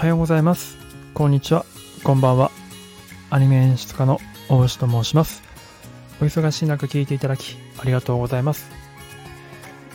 [0.00, 0.78] はようございます。
[1.12, 1.66] こんにちは。
[2.04, 2.50] こんばんは。
[3.28, 4.18] アニメ演出家の
[4.48, 5.42] 大牛と申します。
[6.22, 8.70] お忙しい中聞いていただきありがとうございます。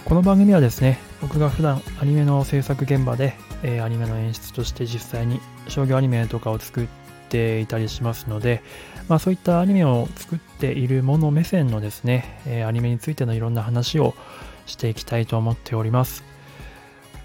[0.06, 3.34] この番組はですね、僕が普段アニメの制作現場で、
[3.64, 6.88] えーアニメの演出として実際に商業アニメとかを作っ
[7.30, 8.62] ていたりしますので、
[9.08, 14.14] まあそういったアニメを作っているもの目線のですね、えーアニメについてのいろんな話を
[14.68, 16.24] していきたいと思っております。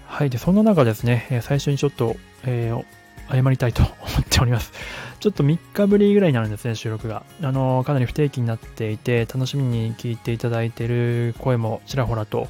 [0.07, 0.31] はい。
[0.31, 2.85] で、そんな中ですね、え最初にちょっと、えー
[3.31, 3.93] 謝りたいと思っ
[4.29, 4.73] ております。
[5.21, 7.23] ちょっと3日ぶりぐらいになるんですね、収録が。
[7.41, 12.49] あの、かなり不定期になっていて、楽しみに聞いていただいている声もちらほらと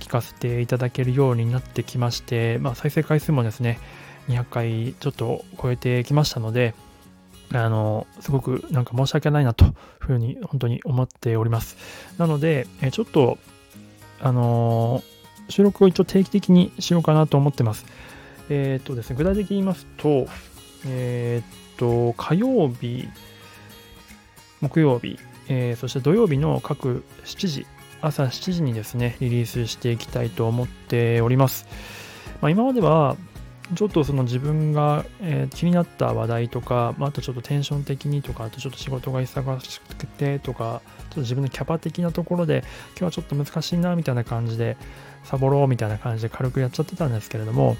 [0.00, 3.78] 聞かせていただけるようになってきまして、まあ、再生回数もですね、
[4.28, 6.74] 200回ちょっと超えてきましたので、
[7.52, 11.76] あの、すごくなんか申し訳ないなというふうに本当に思っております。
[12.18, 13.38] なので、えちょっと、
[14.18, 15.04] あの
[15.50, 17.84] 収録を一応定期的にしようかなと思ってます。
[18.48, 20.26] えっ、とですね、具体的に言いますと、
[20.86, 23.08] えっ、と、火曜日、
[24.60, 27.66] 木曜日、えーそして土曜日の各7時、
[28.00, 31.66] 朝7時にですね、リリースしていきたいと思っております。
[32.40, 33.16] まあ、今までは、
[33.74, 44.76] ちょっとその自分が、え気になった話題とか、まあ、あとちょっとテンション的にとか、あとちょっと仕事が忙しくてとか、ちょっと自分のキャパ的なところで、今日はちょっと難しいなみたいな感じで、
[45.24, 47.76] サボろうみたいな感じで軽くやっちゃってたんですけれども、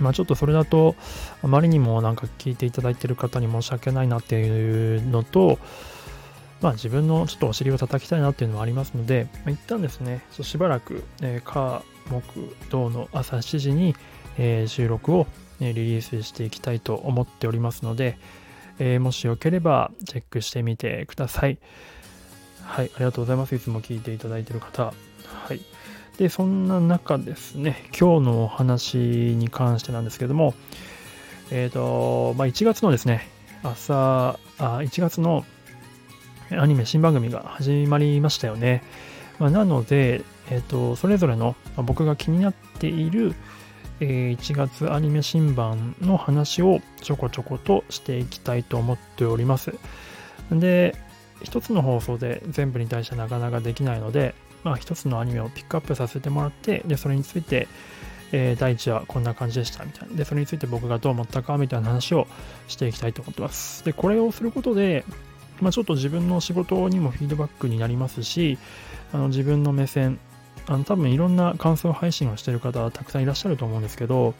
[0.00, 0.96] まあちょっとそれだと、
[1.42, 5.58] あまりにもなんか聞いていただいている方に申し訳ないなっていうのと、
[6.60, 13.94] まあ自分のちょっとお尻を叩きたいなっていうのもありますので、まあ、一旦ですね、ちょしばらく、えー、火、木、土の朝7時に、
[14.38, 15.26] えー収録を、
[15.60, 18.18] えリリースしていきたいと思っておりますので、
[18.78, 21.58] えーもしよければチェックしてみてください。
[22.64, 23.54] はい、ありがとうございます。
[23.54, 24.84] いつも聞いていただいている方。
[24.84, 24.92] は
[25.54, 25.60] い。
[26.18, 30.54] で、そんな中ですね、今日のお話に関してなんですけども、
[31.50, 33.28] えっ、と、まあ、1月のですね、
[33.62, 35.44] 朝、あ1月の
[36.50, 38.82] アニメ新番組が始まりましたよね。
[39.38, 43.34] まあ、なので、えっ、と、それぞれの、ま僕が気になっている、
[44.00, 49.74] え1月アニメ新版の話をちょこちょことしていきたいと思っております。
[50.50, 50.96] で、
[51.42, 54.34] 一つの放送で全部に対してなかなかできないので、
[54.64, 57.68] まあ、一つのアニメをピックアップさせてもらって、で、それについて、
[58.32, 60.16] えー第1話こんな感じでしたみたいな。
[60.16, 62.26] で、それについて僕がどう思ったかみたいな話を
[62.68, 63.84] していきたいと思ってます。
[63.84, 65.04] で、これをすることで、
[65.60, 68.58] まあ、ちょっと自分の仕事にもフィードバックになりますし、
[69.12, 70.18] あの自分の目線、
[70.66, 74.34] あの多分いろんな感想配信をしている方たくさんいらっしゃると思うんですけど、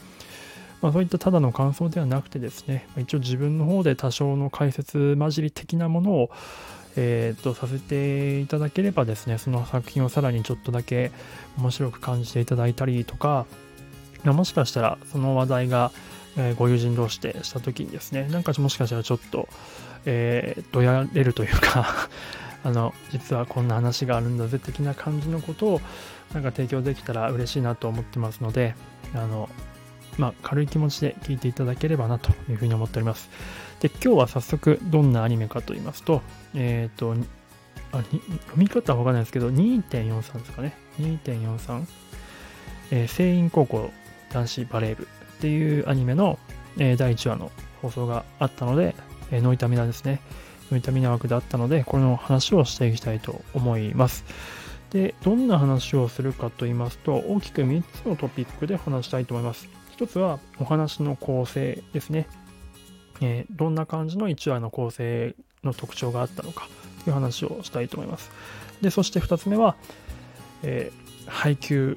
[0.80, 6.30] まあ、そういったただの感想ではなくてですね、一応自分の方で多少の解説混じり的なものを、
[6.96, 11.12] えー、とさせていただければですね、その作品をさらにちょっとだけ
[11.58, 13.46] 面白く感じていただいたりとか、
[14.24, 15.92] もしかしたらその話題が、
[16.36, 19.48] えーご友人同士でした時にですね、なんかもしかしたらちょっと、
[20.04, 22.08] えー、どやれるというか
[22.62, 25.80] あの、実はこんな話があるんだぜ的な感じのことを
[26.34, 28.74] なんか提供できたら嬉しいなと思ってますので、
[29.14, 29.48] あの、
[30.18, 33.30] まあ、軽い気持ちで聞いていただければなというふうに思っております。
[33.80, 36.22] で、今日は早速どんなアニメかと言いますと、
[36.54, 37.14] えっ、と、
[37.92, 38.22] あ読
[38.56, 40.76] み方はわかんないですけど、2.43ですかね。
[40.98, 41.86] 2.43。
[42.92, 43.90] えー、聖院高校
[44.32, 45.06] 男子バレー部っ
[45.40, 46.38] ていうアニメの、
[46.78, 47.50] えー第1話の
[47.82, 48.94] 放送があったので、
[49.30, 50.20] えーノイタミナですね。
[50.70, 54.24] ノイタミナ枠であったので、これの話をしていきたいと思います。
[54.90, 59.68] で、どんな話をするかと言いますと、大きく3つのトピックで話したいと思います。
[59.92, 62.26] 一つはお話の構成ですね。
[63.20, 66.68] えーどんな感じの1話の構成の特徴があったのか
[67.04, 68.30] という話をしたいと思います。
[68.80, 69.76] で、そして2つ目は、
[70.62, 71.96] えー配球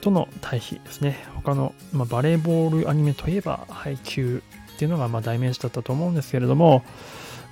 [0.00, 1.18] との対比ですね。
[1.34, 4.42] 他の、まあ、バレーボールアニメといえば配球
[4.74, 6.82] っていうのがま代名詞だったと思うんですけれども、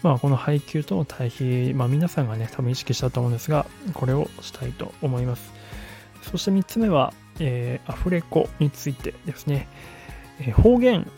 [0.03, 5.53] まあ、この配球との対比、まあ、皆さんがね、多分意識したと思うんですが、これをしたいと思います。
[6.23, 9.69] そして3つ目は、えーアフレコについてですね。
[10.41, 11.11] えー方言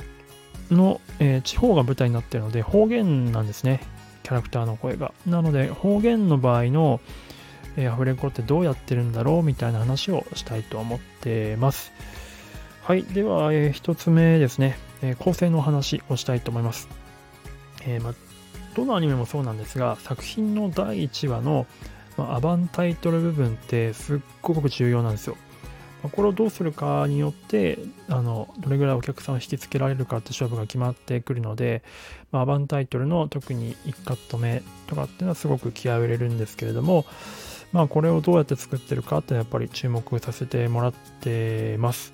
[0.70, 3.80] の、えー地方が舞台になってるので、方言なんですね。
[4.22, 5.12] キャラクターの声が。
[5.26, 7.00] なので、方言の場合の、
[7.76, 11.92] えーアフレコってどうやってるんだろうみたいな話をしたいと思ってます。
[12.82, 13.02] はい。
[13.04, 16.88] では、え1つ目ですね、え構成の話をしたいと思います。
[17.86, 18.14] えま
[18.74, 21.66] どのアニメもそうなんですが、作品の第1話の、
[22.16, 25.36] まアバンタイトル部分ってすっごく重要なんですよ。
[26.12, 27.78] これをどうするかによって、
[28.08, 31.82] あの、どれぐらいお客さんを引きつけられるかって勝負が決まってくるので、
[32.30, 37.06] まあ、アバンタイトルの特に1カット目とかっていうのはすごく気合を入れるんですけれども、
[37.72, 42.12] まあこれをどうやって作ってるかってやっぱり注目させてもらってます。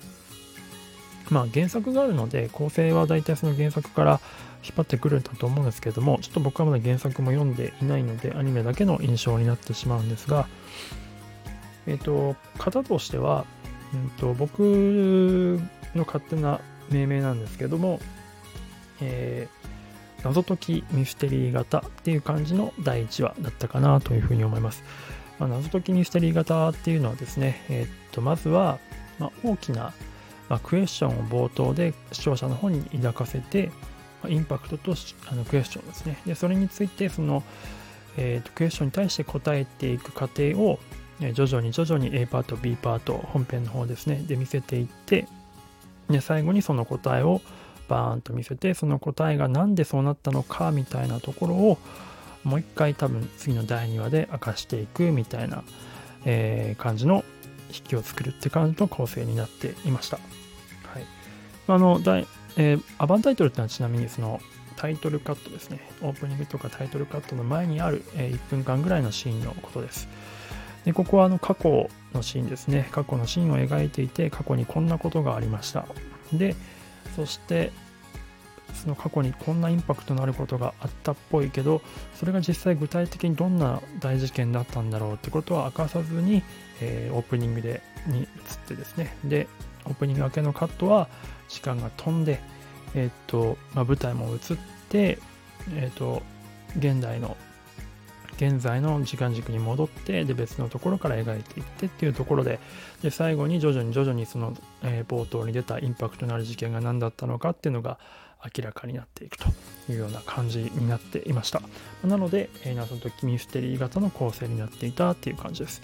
[1.29, 4.19] まあ原作があるので構成は大体その原作から
[4.63, 10.47] 引っ張ってくるんだと思うんですけれどもちょっと僕はまだ原作も読んでいないのでアニメだけの印象になってしまうんですが
[11.87, 13.45] えっ、と型としては、
[13.93, 15.59] うんと、僕
[15.95, 16.59] の勝手な
[16.89, 17.99] 命名なんですけども、
[19.01, 24.83] えー、謎解きミステリー型っていう感じの第1話だったかなというふうに思います。
[25.39, 28.79] まあ、謎解きミステリー型っていうのはですね、えっ、とまずは、
[29.19, 29.93] まあ、大きな
[30.51, 33.71] まあ、クエスチョンを冒頭で視聴者の方に抱かせて、
[34.21, 34.95] ま、インパクトと
[35.27, 36.17] あのクエスチョンですね。
[36.25, 37.41] で、それについて、その、
[38.17, 40.77] えーと、クエスチョンに対して答えていく過程を、
[41.33, 45.27] 徐々に徐々に A パート、B パート、本編の方ですね、で見せていって、
[46.09, 47.41] で最後にその答えを
[47.87, 51.77] バーンと見せて、その答えが何でそうなったのかみたいなところを、
[52.43, 55.63] もう一回多分次の第2話で明かしていくみたいな、
[56.25, 57.23] えー、感じの
[57.69, 60.19] 引きを作るって感じの構成になっていました。
[61.67, 62.01] あの、
[62.57, 64.41] えー、アバンタイトルってのはちなみにその
[64.75, 65.79] タイトルカットですね。
[66.01, 70.07] オープニングとかタイトルカットの前にある、えー、1分間ぐらいのシーンのことです。
[70.85, 72.87] でここはあの過去のシーンですね。
[72.91, 75.85] 過去のシーンを描いていて、過去にこんなことがありました。
[76.33, 76.55] で、
[77.15, 77.71] そして、
[78.73, 81.81] その過去にこんなインパクトのあることがあったっぽいけど、
[82.15, 86.41] それが実際具体的にどんな大事件だったんだろうってことは明かさずに、
[86.81, 88.27] えー、オープニングでに移っ
[88.67, 89.15] てですね。
[89.23, 89.47] で、
[89.85, 91.09] オープニング明けのカットは、
[91.49, 92.39] 時間が飛んで、
[92.95, 94.39] えっ、と、まあ、舞台も移っ
[94.89, 95.19] て、
[95.75, 96.21] えっ、と、
[96.77, 97.35] 現代の、
[98.41, 102.59] 現在の時間軸に戻って、で、別のところから描いていってっていうところで、
[103.03, 107.99] で、最後に徐々に徐々にその、えー、冒頭に出たインパクトのある事件が何だったのかっていうのが
[108.43, 109.47] 明らかになっていくと
[109.89, 111.61] いうような感じになっていました。
[112.03, 115.81] なので、えー、謎解きミステリー型の構成になっていたっていう感じです。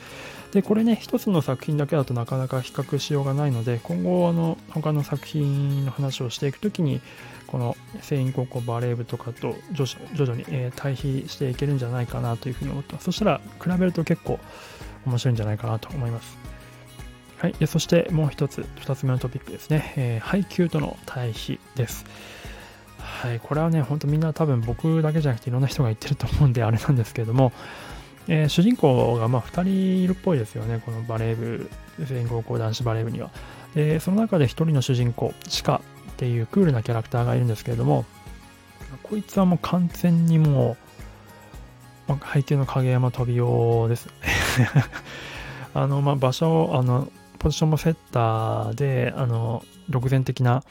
[0.51, 7.01] で、これね、一つの作品だけだとなかなか比較しようがないので、今後、あの、他の作品の話をしていくときに、
[7.47, 13.05] この聖院高校バレー部とかと徐々に、え、対比していけるんじゃないかなというふうに思ってます。
[13.05, 14.39] そしたら、比べると結構
[15.05, 16.37] 面白いんじゃないかなと思います。
[17.37, 17.67] はい。
[17.67, 19.93] そしてもう一つ、二つ目のトピックですね。
[19.95, 22.05] えー、配給との対比です。
[23.21, 23.39] はい。
[23.39, 27.51] これはね、ほんとみんな多分僕だけじゃなくていろんな人が言ってると思うんであれなんですけれども、
[28.27, 31.69] えー、主人公がまあ2人いるっぽいですよね、このバレー部、
[31.99, 33.31] 全高校男子バレー部には。
[33.73, 35.81] で、その中で1人の主人公、チカ
[36.11, 38.05] っていうクールなキャラクターがいるんですけれども、
[39.01, 40.77] こいつはもう完全にも
[42.07, 44.09] う、まあ、背景の影山飛び用です。
[45.73, 47.09] あの、まあ、場所、あの、
[47.39, 50.63] ポジションもセッターで、あの、独善的な、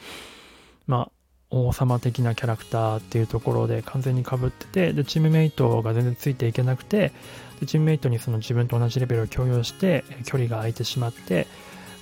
[0.85, 1.16] まあ、
[1.49, 7.13] 王様的なキャラクターっていうところで完全にかぶっててでチームメイトが全然ついていけなくて
[7.59, 11.47] でチームメイトにその自分と同じレベルを共有して距離が空いてしまって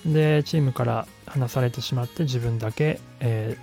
[0.05, 3.57] でチームから離されてしまって自分だけ、え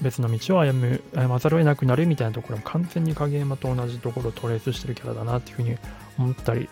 [0.00, 5.76] ー、別の道を歩む歩まざるを得なくなるみたいなところも完全に影山と同じところをトレースしてるキャラだなっていうふうに
[6.18, 6.68] 思ったり、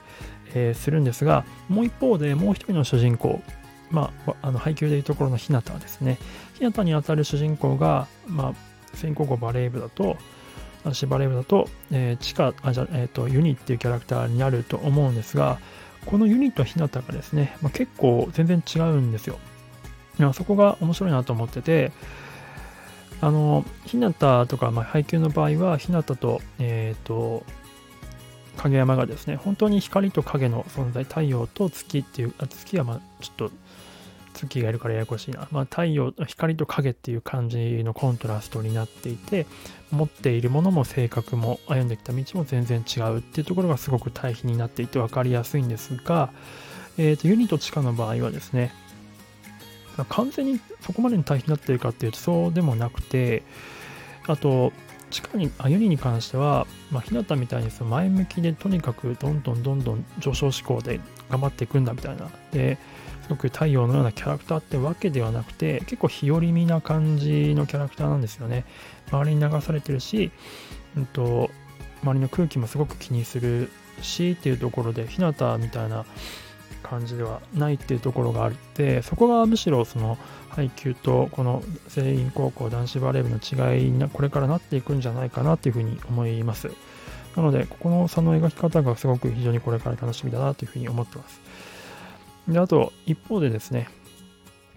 [0.55, 3.43] えー、するんですがもう一方でもう一人の主人公
[3.93, 6.19] まあ、あの配給でいうところの日向ですね。
[6.59, 10.17] 日向にあたる主人公が、まあ、先行後バレー部だと、
[10.85, 15.59] 男子バレー部だと、えー、地下、あ、じゃえっ、ー、と、ユニっていうキャラクターになると思うんですが、
[16.07, 19.39] このユニと日向がですね、まあ、結構全然違うんですよ。
[20.35, 21.93] そこが面白いなと思ってて、
[23.21, 24.13] あの、日向
[24.47, 27.45] とか、まあ、配給の場合は、日向と、えっ、ー、と、
[28.57, 33.51] 影山がですね、本当に光と影の存在、太陽と月っていう、あ月はまあちょっと
[34.33, 35.49] 月がいるからややこしいな。
[35.51, 39.47] まあ、太陽、光と影っていう感じのコントラストになっていて、
[39.91, 46.33] 持っているものも性格も歩んできた道も全然違うっていうところがすごく対比になっていて分かりやすいんですが、
[46.99, 48.73] えっ、ー、と、ユニと地下の場合はですね、
[50.09, 53.43] 完全にそこまでに対比になってるかっていうとそうでもなくて、
[54.27, 54.73] あと、
[55.13, 61.01] 地下に、あ、ユニに関しては、まあ、日向みたいにその前向きでとにかくどんどんどんどん上昇志向で
[61.31, 62.29] 頑張っていくんだみたいな。
[62.51, 62.79] で、
[63.23, 68.65] すごく太陽のようなキャラクターってわけではなくて、結構日和見な感じのキャラクターなんですよね。
[69.11, 70.33] 周りに流されてるし、
[70.97, 71.51] うんと、
[72.03, 76.07] 周りの空気もすごく気にするしっていうところで、日向みたいな
[76.83, 80.19] 感じではないっていうところがあって、そこがむしろその
[80.51, 86.71] 配球とこの全員高校男子バレー部の違いにこれからなっていくんじゃないかなっていうふうに思います。
[87.37, 91.41] なので、ここの差の描き方がすごく非常にこれから楽しみだなというふうに思ってます。
[92.49, 93.89] で、あと、一方でですね、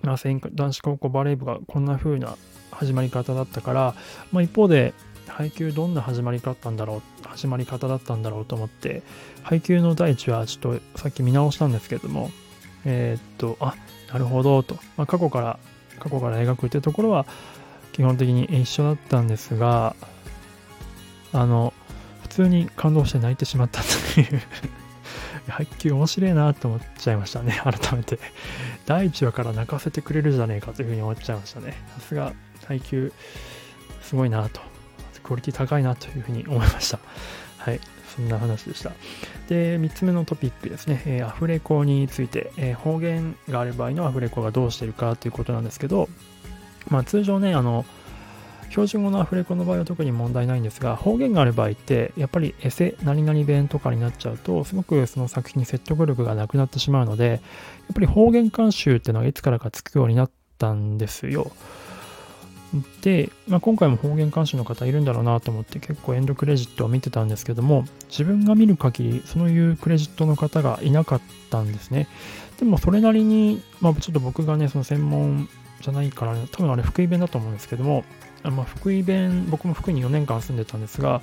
[0.04, 0.18] まあ、
[0.54, 2.38] 男子高校バレー部がこんな風な
[2.72, 3.96] 始まり方だったから、
[4.32, 4.94] まあ、一方で、
[5.28, 9.04] 配球どんな始まり方んだろう、始まり方だったんだろうと思って、
[9.44, 12.32] 配球の第一はちょっとさっき見直したんですけども、
[12.86, 13.76] えー、っと、あ、
[14.12, 15.60] なるほどと、まあ、過去から
[16.00, 17.26] 過去から描くってところは
[17.92, 19.96] 基本的に一緒だったんですが、
[21.34, 21.74] あの、
[22.22, 24.42] 普通に感動して泣いてしまったという
[25.48, 28.20] 配球面白いなと思っちゃいましたね、改めて。
[28.86, 31.76] 第1話から泣かせてくれるじゃねえかというふうに思っちゃいましたね。
[31.96, 32.34] さすが
[32.66, 33.14] 配球
[34.02, 34.62] すごいなと、
[35.26, 37.00] クオリティ高いなというふうに思いました。
[37.58, 37.80] はい。
[38.16, 38.92] そんな話でした。
[39.50, 46.08] で、3つ目のトピックですね、えー、アフレコについて、えー、方言がある場合のアフレコがどうしてるかということなんですけど、
[46.90, 47.86] まあ通常ね、あの、
[48.70, 57.40] 標準語のアフレコの場合は特に問題ないんですが、方言がある場合って、やっぱりエセ、何々弁とかになっちゃうと、すごくその作品に説得力がなくなってしまうので、やっ
[57.94, 61.52] ぱり方言監修っていうのはいつからかつくようになったんですよ。
[63.02, 72.08] で、まあ、今回も方言監視の方いるんだろうなと思って結構エンドクレジットを見てたんですけども自分が見る限りそういうクレジットの方がいなかったんですね。
[72.60, 75.50] でもそれなりに、まあ、ちょっと僕がねその専門
[75.82, 78.06] じゃないから、ね、多分あれ福井弁だと思うんですけども
[78.52, 81.22] まあ、福井弁僕も福井に4年間住んでたんですが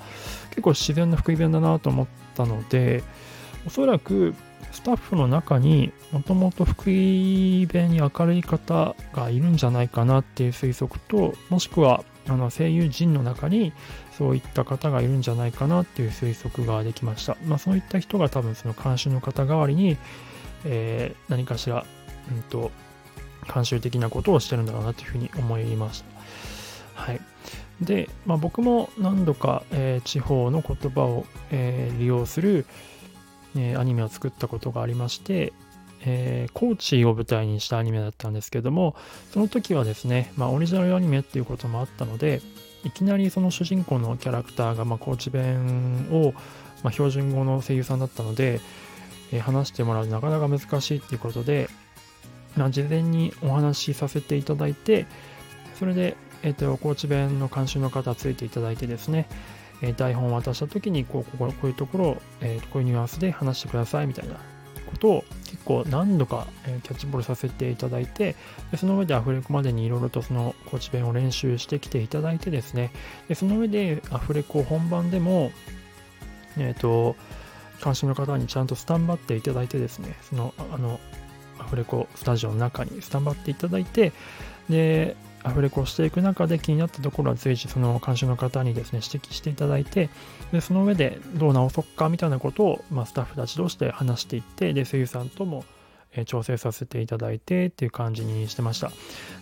[0.51, 3.03] 結構自然な福井弁だなと思ったので
[3.67, 4.35] おそらく
[4.73, 13.73] スタッフの中にもともと福井弁に明るい方がいるんじゃないかなっていう推測ともしくはあの声優陣の中に
[14.17, 17.37] そういった方がいるんじゃないかなっていう推測ができました。
[17.45, 19.97] まあ、そういった人が多分その監修の方代わりに、
[20.65, 21.85] えー、何かしら、
[22.31, 22.71] うんと、
[23.53, 26.05] 監修的なことをしてるんだろうなというふうに思いまし
[26.95, 27.03] た。
[27.03, 27.21] はい。
[27.81, 32.67] で、まあ、僕も何度か、えー、地方の言葉を、えー、利用する、
[33.57, 35.53] えー、アニメを作ったことがありまして、
[36.05, 38.97] えー、高知を舞台にしたアニメだったんですけども、
[39.33, 42.41] その時はですね、まあ、オリジナルアニメっていうこともあったので、
[42.85, 46.33] いきなりその主人公のキャラクターが、まあ、高知弁を、
[46.83, 48.61] まあ、標準語の声優さんだったので、
[49.33, 51.69] えー、話してもらうなかなか難しいっていうことで、
[52.57, 55.07] まあ、事前にお話しさせていただいて、
[55.79, 59.29] それで、えっ、ー、と、高知弁の監修の方ついていただいてですね、
[59.83, 64.35] え台本を渡した時にこうこここういうところを、えー、こういうニュアンスで話してくださいみたいな
[64.93, 68.37] ことを結構何度か、えキャッチボールさせていただいて
[68.71, 72.91] でその上でアフレコまでにいろいろとそのコーチ弁を練習してきていただいてですね。
[73.29, 75.51] でその上でアフレコ本番でも
[76.59, 77.17] えっ、ー、と
[77.83, 80.17] 監視の方にちゃんとスタンバっていただいてですね。
[80.23, 81.01] そのあの
[81.59, 84.13] アフレコスタジオの中にスタンバっていただいて
[84.69, 90.09] でアフレコしていく中で気になったところは随時その監修の方にですね指摘していただいて
[90.53, 95.65] でその上でどう直そうかみたいなことを、まあ、スタッフたち同士で話していってで声優さんとも
[96.27, 98.89] 調整させていただいてっていう感じにしてました。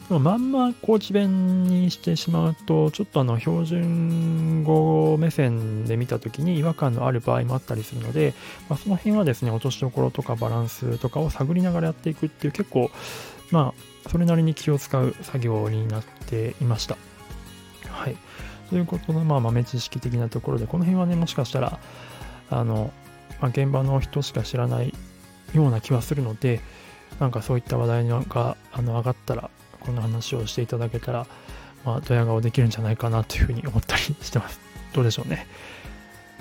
[0.09, 8.35] でもまんま高知弁にしてしまうと、ちょっとあの標準語目線で見た時に違和感のある場合もあったりするので、
[8.69, 12.91] まあ、その辺はですね、落としどころとかバランスとかを探りながらやっていくっていう結構、
[13.51, 16.97] まあ、それなりに気を使う作業になっていました。
[17.89, 18.17] はい。
[18.71, 21.79] ということの、まあ、豆知識的なところで、この辺はね、もしかしたら、
[22.51, 22.93] あの、
[23.41, 24.95] まあ、現場の人しか知らない
[25.55, 26.61] ような気はするので、
[27.19, 31.27] なんかそういった話題があの上がったら、この話をしていただけたら、
[31.85, 34.61] まあ、ドヤ顔できるんじゃないかなというふうに思ったりしてます。
[34.93, 35.47] どうでしょうね。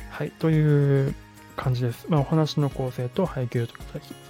[0.10, 0.32] はい。
[0.32, 1.16] という
[1.60, 2.06] 感じです。
[2.08, 3.74] まあ、お話の構成と配給と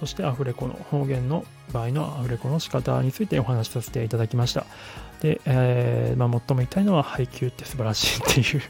[0.00, 4.66] そしてアフレコの方言の場合のアフレコの仕方についてお話しさせていただきました。
[5.20, 8.62] で、えー、まあ、最も言いたいのは配給って素晴らしいっていう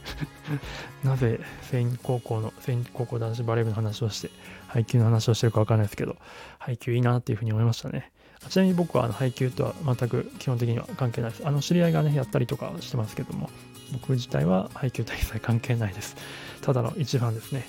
[1.09, 1.41] なぜ
[1.71, 4.31] 全高校の、全高校男子バレー部の話をして、
[4.69, 6.17] 配給の話をしてるかわかんないですけど、
[6.59, 8.13] 配給いいなっていうふうに思いましたね。
[8.51, 11.47] ちなみに僕はあの配給とは全く基本的には関係ないです。
[11.47, 13.49] あの知り合いがね、やったりとかしてますけども、
[13.93, 16.17] 僕自体は配給と一切関係ないです。
[16.61, 17.65] ただの一番ですね。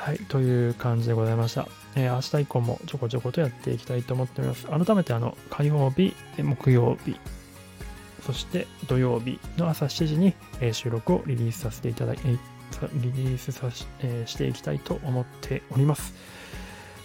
[0.00, 1.68] はい、という感じでございました。
[1.94, 4.66] えー、明日以降もちょこちょことやっていきたいと思っております。
[4.66, 7.20] 改めてあの火曜日、木曜日、
[8.24, 12.38] そして土曜日の朝7時に、えー、収録をリリースさせていただき、えー、
[12.94, 16.14] リリースさし,、えー、していきたいと思っております。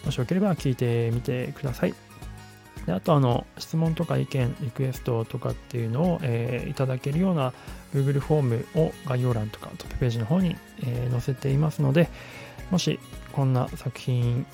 [0.06, 1.94] もしよければ聞いてみてください。
[2.86, 7.52] であとあの質問とか意見、リクエストとかっていうのを、えー、いただけるような
[7.94, 12.08] Google フォームを概要欄とかトップページの方に、え、載せていますので、
[12.70, 12.98] もし
[13.32, 14.46] こんな作品、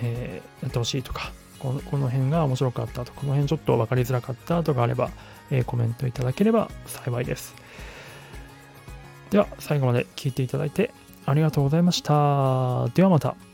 [0.00, 5.10] えー、やってほしいとか、このこの辺が面白かったとか、この辺ちょっと分かりづらかったとかあれば、
[5.50, 7.54] えー、コメントいただければ幸いです。
[9.30, 10.92] では、最後まで聞いていただいて
[11.26, 12.88] ありがとうございました。
[12.94, 13.49] ではまた。